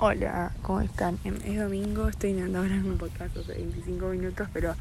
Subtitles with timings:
[0.00, 1.18] Hola, ¿cómo están?
[1.24, 4.74] Em, Es domingo, estoy intentando grabar un podcast hace 25 minutos, pero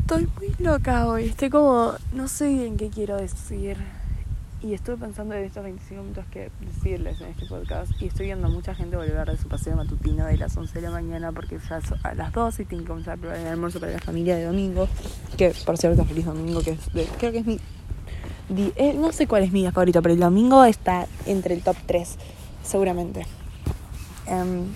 [0.00, 1.26] estoy muy loca hoy.
[1.26, 3.76] Estoy como, no sé bien qué quiero decir.
[4.60, 7.92] Y estuve pensando en estos 25 minutos que decirles en este podcast.
[8.00, 10.80] Y estoy viendo a mucha gente volver de su paseo matutino de las 11 de
[10.86, 13.78] la mañana porque ya a las 12 y tienen que comenzar a preparar el almuerzo
[13.80, 14.88] para la familia de domingo.
[15.36, 17.60] Que por cierto, feliz domingo, que es de- creo que es mi.
[18.76, 21.76] eh, no sé cuál es mi día favorito, pero el domingo está entre el top
[21.86, 22.16] 3,
[22.64, 23.26] seguramente.
[24.28, 24.66] Em,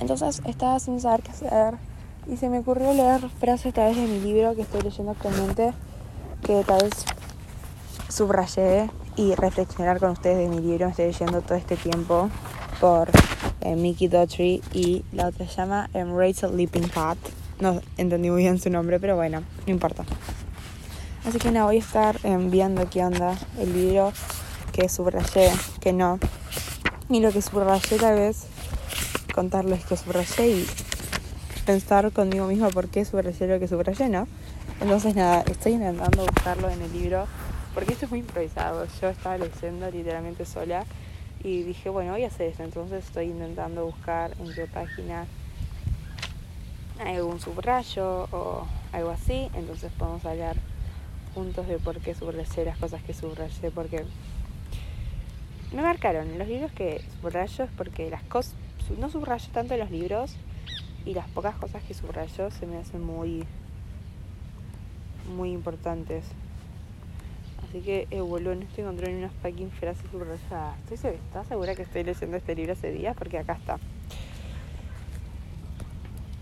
[0.00, 1.74] entonces estaba sin saber qué hacer
[2.28, 5.72] y se me ocurrió leer frases tal vez de mi libro que estoy leyendo actualmente,
[6.42, 7.04] que tal vez
[8.08, 10.88] subrayé y reflexionar con ustedes de mi libro.
[10.88, 12.30] Estoy leyendo todo este tiempo
[12.80, 13.08] por
[13.60, 17.18] eh, Mickey Daughtry y la otra se llama em, Rachel Lippincott.
[17.60, 20.04] No entendí muy bien su nombre, pero bueno, no importa.
[21.26, 24.12] Así que nada, voy a estar em, viendo qué onda el libro
[24.72, 26.18] que subrayé, que no.
[27.08, 28.46] Y lo que subrayé tal vez
[29.32, 30.66] contarles que subrayé y
[31.64, 34.26] pensar conmigo misma por qué subrayé lo que subrayé, ¿no?
[34.80, 37.26] Entonces nada, estoy intentando buscarlo en el libro
[37.74, 38.86] porque esto es muy improvisado.
[39.00, 40.84] Yo estaba leyendo literalmente sola
[41.44, 42.64] y dije, bueno, voy a hacer esto.
[42.64, 45.26] Entonces estoy intentando buscar en qué página
[46.98, 49.48] hay algún subrayo o algo así.
[49.54, 50.56] Entonces podemos hablar
[51.34, 54.04] juntos de por qué subrayé las cosas que subrayé porque
[55.76, 58.54] me marcaron los libros que subrayo es porque las cosas
[58.98, 60.34] no subrayo tanto los libros
[61.04, 63.44] y las pocas cosas que subrayo se me hacen muy
[65.36, 66.24] muy importantes
[67.68, 71.82] así que eh, boludo no estoy encontrando unas fucking frases subrayadas estoy ¿estás segura que
[71.82, 73.14] estoy leyendo este libro hace días?
[73.14, 73.78] porque acá está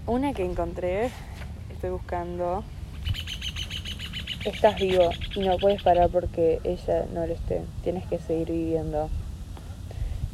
[0.06, 1.10] una que encontré
[1.72, 2.62] estoy buscando
[4.44, 7.62] estás vivo y no puedes parar porque ella no lo esté.
[7.82, 9.08] Tienes que seguir viviendo.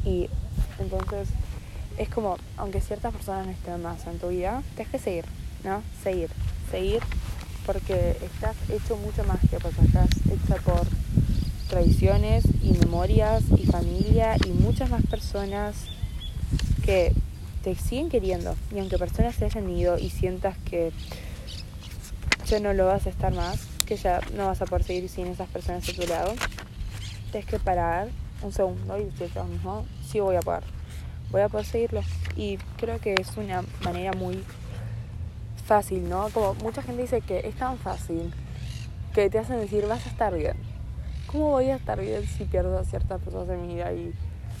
[0.05, 0.29] Y
[0.79, 1.29] entonces
[1.97, 5.25] es como, aunque ciertas personas no estén más en tu vida, tienes que seguir,
[5.63, 5.83] ¿no?
[6.03, 6.29] Seguir,
[6.69, 7.01] seguir
[7.65, 10.87] porque estás hecho mucho más que pues estás hecha por
[11.69, 15.75] tradiciones y memorias y familia y muchas más personas
[16.83, 17.13] que
[17.63, 18.55] te siguen queriendo.
[18.75, 20.91] Y aunque personas se hayan ido y sientas que
[22.47, 25.27] ya no lo vas a estar más, que ya no vas a poder seguir sin
[25.27, 26.33] esas personas a tu lado,
[27.31, 28.09] tienes que parar
[28.43, 30.63] un segundo y decirte a vos mismo, sí voy a poder,
[31.31, 32.01] voy a poder seguirlo.
[32.35, 34.43] Y creo que es una manera muy
[35.65, 36.29] fácil, ¿no?
[36.29, 38.33] Como mucha gente dice que es tan fácil
[39.13, 40.55] que te hacen decir, vas a estar bien.
[41.27, 43.93] ¿Cómo voy a estar bien si pierdo a ciertas personas en mi vida?
[43.93, 44.13] Y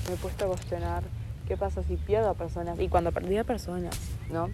[0.07, 1.03] me he puesto a cuestionar
[1.47, 2.79] qué pasa si pierdo a personas.
[2.79, 3.97] Y cuando perdí a personas,
[4.29, 4.49] ¿no?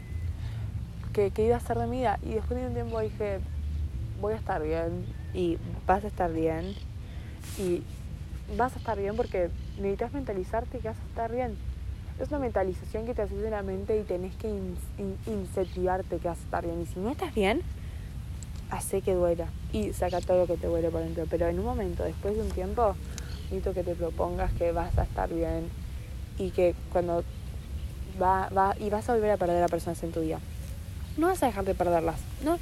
[1.14, 2.20] ¿Qué, qué iba a hacer de mi vida?
[2.24, 3.40] Y después de un tiempo dije,
[4.22, 6.74] voy a estar bien y vas a estar bien
[7.60, 7.84] y
[8.56, 11.56] vas a estar bien porque necesitas mentalizarte que vas a estar bien.
[12.20, 16.18] Es una mentalización que te haces en la mente y tenés que in- in- incentivarte
[16.18, 16.82] que vas a estar bien.
[16.82, 17.62] Y si no estás bien,
[18.72, 21.26] hace que duela y saca todo lo que te duele por dentro.
[21.30, 22.96] Pero en un momento, después de un tiempo,
[23.44, 25.70] necesito que te propongas que vas a estar bien
[26.40, 27.24] y que cuando
[28.22, 30.40] va, va y vas a volver a perder a personas en tu vida.
[31.18, 32.20] No vas a dejar de perderlas.
[32.44, 32.58] No,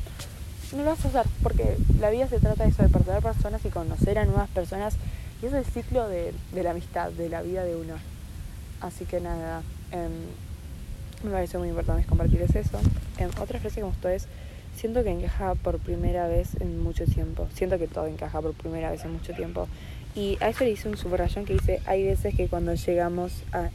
[0.75, 3.63] no lo vas a hacer porque la vida se trata de eso, de perder personas
[3.65, 4.95] y conocer a nuevas personas.
[5.45, 7.93] Es el ciclo de, de la amistad, de la vida de uno.
[8.81, 9.61] Así que nada,
[9.91, 10.11] em,
[11.23, 12.79] me pareció muy importante compartirles eso.
[13.19, 14.25] Em, otra frase que me gustó es,
[14.75, 17.47] siento que encaja por primera vez en mucho tiempo.
[17.53, 19.67] Siento que todo encaja por primera vez en mucho tiempo.
[20.15, 23.69] Y a eso le hice un subrayón que dice, hay veces que cuando llegamos a,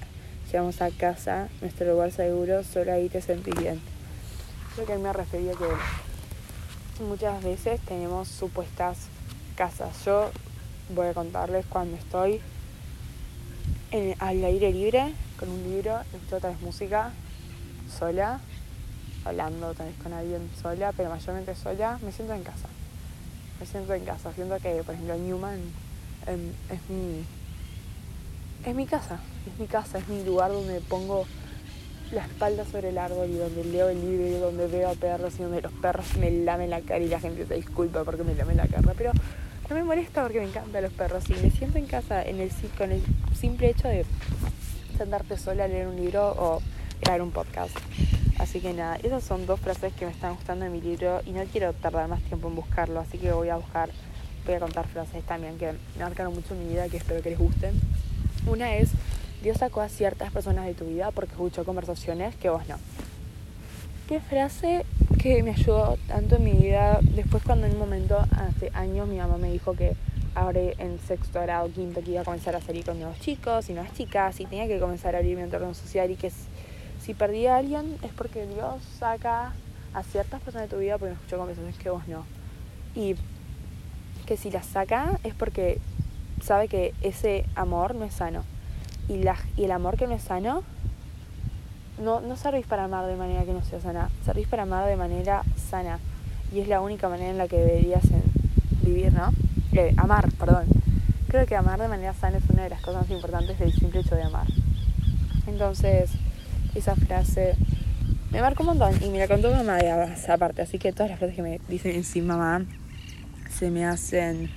[0.51, 3.81] llegamos a casa, nuestro lugar seguro, solo ahí te sentís bien.
[4.75, 9.07] Creo que me refería que muchas veces tenemos supuestas
[9.55, 10.05] casas.
[10.05, 10.33] Yo
[10.95, 12.41] voy a contarles cuando estoy
[13.91, 17.13] en- al aire libre con un libro, escucho tal vez música
[17.99, 18.41] sola,
[19.25, 22.69] hablando tal vez con alguien sola, pero mayormente sola, me siento en casa.
[23.59, 24.33] Me siento en casa.
[24.33, 25.61] Siento que, por ejemplo, Newman
[26.27, 27.25] em, es mi
[28.65, 29.19] es mi casa,
[29.51, 31.27] es mi casa, es mi lugar donde pongo
[32.13, 35.35] la espalda sobre el árbol y donde leo el libro y donde veo a perros
[35.39, 38.35] y donde los perros me lamen la cara y la gente se disculpa porque me
[38.35, 39.13] lamen la cara, pero
[39.71, 42.51] no me molesta porque me encantan los perros y me siento en casa en el,
[42.77, 43.01] con el
[43.39, 44.05] simple hecho de
[44.99, 46.61] sentarte sola a leer un libro o
[47.01, 47.71] grabar un podcast.
[48.41, 51.31] Así que nada, esas son dos frases que me están gustando en mi libro y
[51.31, 53.91] no quiero tardar más tiempo en buscarlo, así que voy a buscar,
[54.45, 57.81] voy a contar frases también que marcaron mucho mi vida que espero que les gusten.
[58.47, 58.91] Una es,
[59.41, 62.77] Dios sacó a ciertas personas de tu vida porque escuchó conversaciones que vos no.
[64.09, 64.85] Qué frase
[65.21, 66.99] que me ayudó tanto en mi vida.
[67.03, 69.95] Después cuando en un momento, hace años, mi mamá me dijo que
[70.35, 73.75] ahora en sexto grado, quinto, que iba a comenzar a salir con nuevos chicos y
[73.75, 76.33] nuevas chicas y tenía que comenzar a abrir mi entorno social y que
[77.01, 79.53] si perdí a alguien es porque Dios saca
[79.93, 82.25] a ciertas personas de tu vida porque me escuchó conversaciones que vos no.
[82.95, 83.17] Y
[84.25, 85.81] que si las saca es porque
[86.43, 88.43] sabe que ese amor no es sano.
[89.07, 90.63] Y, la, y el amor que no es sano,
[92.01, 94.97] no, no servís para amar de manera que no sea sana, servís para amar de
[94.97, 95.99] manera sana.
[96.53, 98.03] Y es la única manera en la que deberías
[98.83, 99.33] vivir, ¿no?
[99.73, 100.65] Eh, amar, perdón.
[101.29, 104.01] Creo que amar de manera sana es una de las cosas más importantes del simple
[104.01, 104.47] hecho de amar.
[105.47, 106.11] Entonces,
[106.75, 107.55] esa frase
[108.33, 111.19] me marcó un montón y me la contó mamá de aparte, así que todas las
[111.19, 112.65] frases que me dicen sí mamá
[113.49, 114.51] se me hacen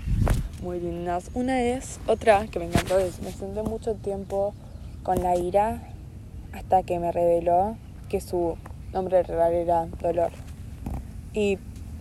[0.62, 1.30] muy lindas.
[1.34, 4.54] Una es, otra que me encantó es, me senté mucho tiempo
[5.04, 5.93] con la ira
[6.54, 7.78] hasta que me reveló
[8.10, 8.58] que su
[8.94, 10.32] nombre real era dolor.
[11.34, 11.58] Y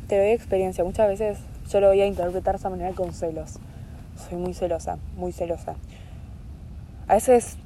[0.09, 1.39] te doy experiencia, muchas veces
[1.71, 3.59] yo lo voy a interpretar de esa manera con celos.
[4.29, 5.75] Soy muy celosa, muy celosa.
[7.09, 7.57] A veces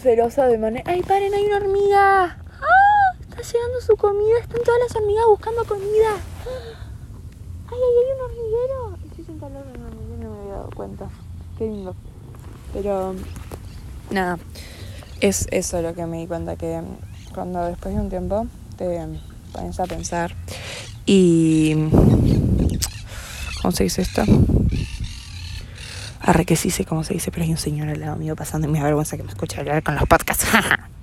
[0.00, 0.84] celosa de manera...
[0.86, 2.24] ¡Ay, paren, hay una hormiga!
[2.24, 3.16] ¡Ah!
[3.20, 6.14] Está llegando su comida, están todas las hormigas buscando comida.
[7.66, 8.96] ¡Ay, ay, hay un hormiguero!
[9.06, 11.08] Estoy sentada en un hormiguero no me había dado cuenta.
[11.58, 11.94] Qué lindo.
[12.72, 13.14] Pero,
[14.10, 14.38] nada,
[15.22, 16.80] es eso lo que me di cuenta, que
[17.34, 18.46] cuando después de un tiempo
[18.76, 18.98] te
[19.52, 20.34] pones a pensar
[21.06, 21.74] y
[23.62, 24.24] ¿Cómo se dice esto?
[26.18, 28.66] Arre que sí sé cómo se dice, pero hay un señor al lado mío pasando
[28.66, 30.46] y me da vergüenza que me escuche hablar con los podcasts.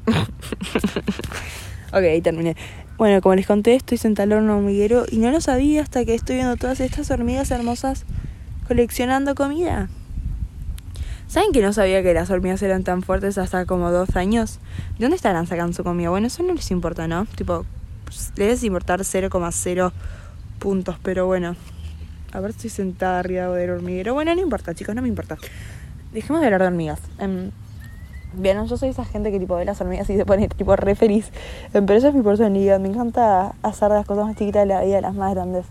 [1.93, 2.57] ok, ahí terminé.
[2.97, 6.15] Bueno, como les conté, estoy sentada en un hormiguero y no lo sabía hasta que
[6.15, 8.03] estoy viendo todas estas hormigas hermosas
[8.67, 9.87] coleccionando comida.
[11.29, 14.57] ¿Saben que no sabía que las hormigas eran tan fuertes hasta como dos años?
[14.97, 16.09] ¿De dónde estarán sacando su comida?
[16.09, 17.27] Bueno, eso no les importa, ¿no?
[17.27, 17.65] Tipo,
[18.03, 19.91] pues, les importar 0,0
[20.57, 21.55] puntos, pero bueno.
[22.33, 24.15] A ver, estoy sentada arriba del hormiguero.
[24.15, 25.37] Bueno, no importa, chicos, no me importa.
[26.13, 26.99] Dejemos de hablar de hormigas.
[27.19, 27.51] Em,
[28.33, 30.95] bien, yo soy esa gente que tipo ve las hormigas y se pone tipo re
[30.95, 31.31] feliz.
[31.75, 32.79] Em, pero eso es mi personalidad.
[32.79, 35.67] Me encanta hacer las cosas más chiquitas de la vida las más grandes.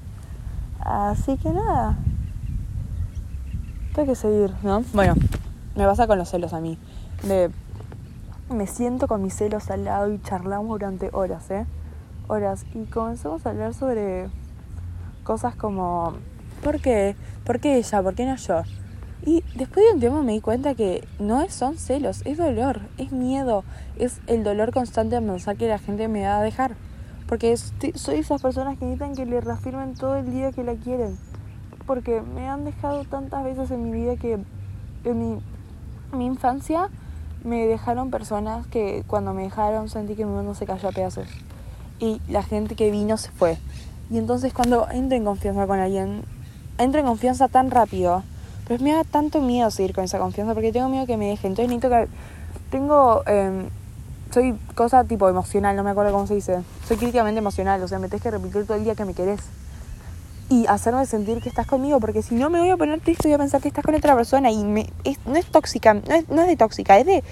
[0.79, 1.97] Así que nada.
[3.93, 4.85] Tengo que seguir, ¿no?
[4.93, 5.15] Bueno,
[5.79, 6.77] me pasa con los celos a mí.
[7.27, 7.49] Me,
[8.55, 11.65] me siento con mis celos al lado y charlamos durante horas, ¿eh?
[12.27, 12.67] Horas.
[12.75, 14.29] Y comenzamos a hablar sobre
[15.25, 16.15] cosas como
[16.63, 17.15] ¿Por qué?
[17.45, 18.03] ¿Por qué ella?
[18.03, 18.63] ¿Por qué no yo?
[19.25, 23.13] Y después de un tiempo me di cuenta que no son celos, es dolor, es
[23.13, 23.65] miedo,
[23.97, 26.75] es el dolor constante de pensar que la gente me va a dejar.
[27.29, 31.17] Porque soy esas personas que necesitan que le reafirmen todo el día que la quieren.
[31.87, 34.39] Porque me han dejado tantas veces en mi vida que
[35.05, 35.41] en mi,
[36.13, 36.89] mi infancia
[37.45, 41.29] me dejaron personas que cuando me dejaron sentí que mi mundo se cayó a pedazos.
[42.01, 43.59] Y la gente que vino se fue.
[44.11, 46.23] Y entonces cuando entro en confianza con alguien,
[46.79, 48.23] entro en confianza tan rápido.
[48.67, 51.47] Pero me da tanto miedo seguir con esa confianza porque tengo miedo que me deje.
[51.47, 52.09] Entonces necesito que...
[52.71, 53.23] Tengo...
[53.27, 53.69] Eh,
[54.31, 56.63] soy cosa tipo emocional, no me acuerdo cómo se dice.
[56.87, 59.41] Soy críticamente emocional, o sea, me tenés que repetir todo el día que me querés.
[60.51, 63.35] Y hacerme sentir que estás conmigo, porque si no me voy a poner triste voy
[63.35, 64.91] a pensar que estás con otra persona y me,
[65.27, 67.23] no es tóxica, no es, no es de tóxica, es de,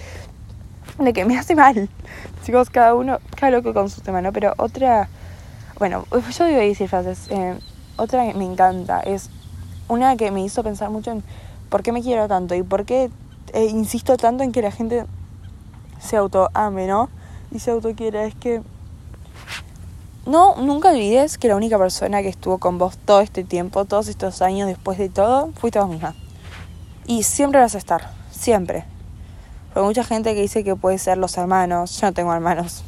[0.98, 1.88] de que me hace mal.
[2.44, 4.32] Chicos, cada uno, cada loco con su tema, ¿no?
[4.32, 5.08] Pero otra,
[5.78, 7.28] bueno, yo a decir frases.
[7.30, 7.58] Eh,
[7.96, 9.30] otra que me encanta es
[9.88, 11.22] una que me hizo pensar mucho en
[11.70, 13.10] por qué me quiero tanto y por qué
[13.52, 15.06] eh, insisto tanto en que la gente
[15.98, 17.08] se autoame, ¿no?
[17.50, 18.24] Y se autoquiera.
[18.24, 18.62] Es que
[20.26, 24.08] no, nunca olvides que la única persona que estuvo con vos todo este tiempo, todos
[24.08, 26.14] estos años después de todo, fuiste vos misma.
[27.06, 28.84] Y siempre vas a estar, siempre.
[29.72, 32.82] Porque mucha gente que dice que puede ser los hermanos, yo no tengo hermanos,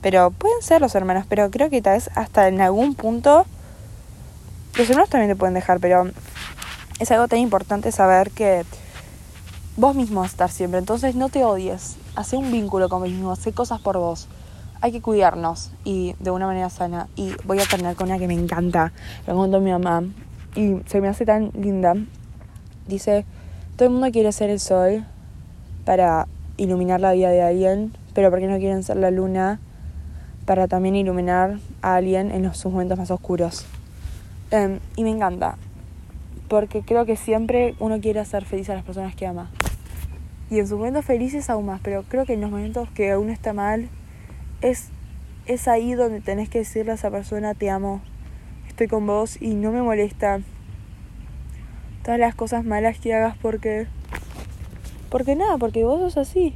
[0.00, 3.46] pero pueden ser los hermanos, pero creo que tal vez hasta en algún punto
[4.76, 6.10] los hermanos también te pueden dejar, pero
[6.98, 8.64] es algo tan importante saber que
[9.76, 10.78] vos mismo vas a estar siempre.
[10.78, 11.96] Entonces no te odies.
[12.16, 13.32] Hace un vínculo con vos mismo.
[13.32, 14.28] Hace cosas por vos.
[14.82, 17.08] Hay que cuidarnos y de una manera sana.
[17.16, 18.92] Y voy a terminar con una que me encanta.
[19.26, 20.02] Lo contó mi mamá.
[20.56, 21.94] Y se me hace tan linda.
[22.88, 23.24] Dice,
[23.76, 25.06] todo el mundo quiere ser el sol
[25.84, 27.92] para iluminar la vida de alguien.
[28.12, 29.60] Pero ¿por qué no quieren ser la luna
[30.44, 33.64] para también iluminar a alguien en los, sus momentos más oscuros?
[34.50, 35.56] Em, y me encanta,
[36.48, 39.48] porque creo que siempre uno quiere hacer feliz a las personas que ama.
[40.50, 43.32] Y en sus momentos felices aún más, pero creo que en los momentos que uno
[43.32, 43.88] está mal,
[44.62, 44.88] es,
[45.46, 48.00] es ahí donde tenés que decirle a esa persona, te amo,
[48.68, 50.40] estoy con vos y no me molesta
[52.02, 53.86] todas las cosas malas que hagas porque...
[55.10, 56.54] Porque nada, porque vos sos así.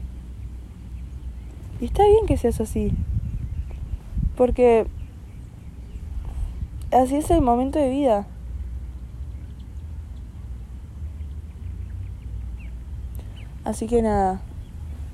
[1.81, 2.93] Y está bien que seas así.
[4.35, 4.87] Porque
[6.91, 8.27] así es el momento de vida.
[13.65, 14.41] Así que nada,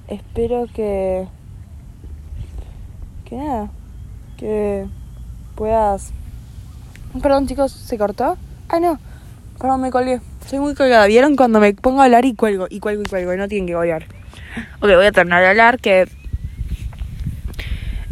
[0.08, 1.26] espero que...
[3.32, 3.70] Que nada,
[4.36, 4.84] que
[5.54, 6.12] puedas...
[7.22, 8.36] Perdón chicos, ¿se cortó?
[8.68, 8.98] Ah, no,
[9.58, 10.20] perdón, me colgué.
[10.46, 11.06] Soy muy colgada.
[11.06, 12.66] ¿Vieron cuando me pongo a hablar y cuelgo?
[12.68, 14.04] Y cuelgo y cuelgo, y no tienen que colgar.
[14.82, 16.10] Ok, voy a terminar de hablar que...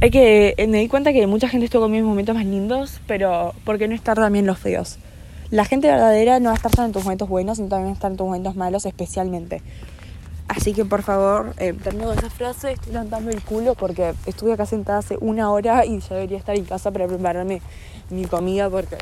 [0.00, 3.52] Es que me di cuenta que mucha gente estuvo con mis momentos más lindos, pero
[3.66, 4.98] ¿por qué no estar también los feos?
[5.50, 7.90] La gente verdadera no va a estar solo en tus momentos buenos, sino también va
[7.90, 9.60] a estar en tus momentos malos especialmente.
[10.50, 14.66] Así que por favor, eh, termino esa frase, estoy levantando el culo porque estuve acá
[14.66, 17.62] sentada hace una hora y ya debería estar en casa para prepararme
[18.10, 18.96] mi comida porque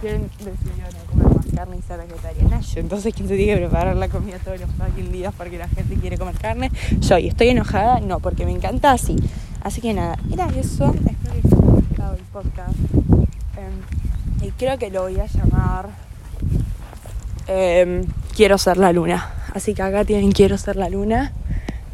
[0.00, 2.60] quieren decidió no comer más carne y ser vegetariana.
[2.60, 5.68] Yo, entonces, ¿quién se tiene que preparar la comida todos los fucking días porque la
[5.68, 6.72] gente quiere comer carne?
[6.98, 9.14] Yo, y estoy enojada, no, porque me encanta así.
[9.62, 10.92] Así que nada, era eso.
[10.92, 12.74] Espero que haya gustado el podcast.
[13.58, 15.90] Eh, y creo que lo voy a llamar
[17.46, 18.04] eh,
[18.34, 19.30] Quiero ser la luna.
[19.54, 21.32] Así que acá tienen Quiero ser la luna.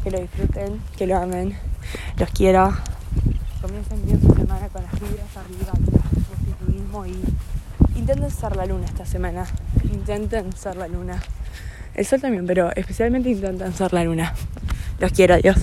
[0.02, 1.54] Que lo disfruten, que lo amen.
[2.16, 2.72] Los quiero.
[3.60, 5.72] Comiencen bien su semana con las vibras arriba,
[6.30, 7.20] positivismo y
[7.98, 9.44] intenten ser la luna esta semana.
[9.84, 11.22] Intenten ser la luna.
[11.94, 14.34] El sol también, pero especialmente intenten ser la luna.
[14.98, 15.56] Los quiero, adiós.